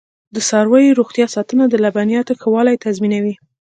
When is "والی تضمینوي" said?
2.55-3.35